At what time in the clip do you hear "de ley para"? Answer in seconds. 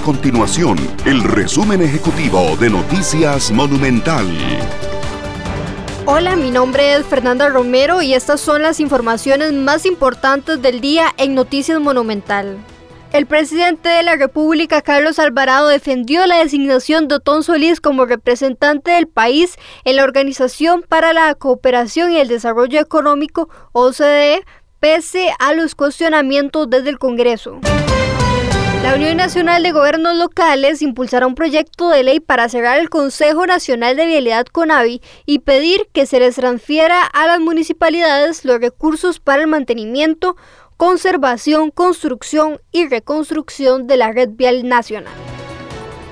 31.88-32.48